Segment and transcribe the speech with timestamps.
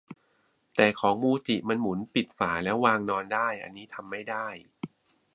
[0.75, 4.47] แต่ของมูจิมันหมุนปิดฝาแล้ววางนอนได้ อันนี้ทำไม่ได้